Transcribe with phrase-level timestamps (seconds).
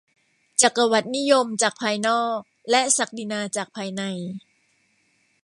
[0.61, 2.37] จักรวรรดินิยมจากภายนอก
[2.71, 4.03] และศักดินาจากภายใน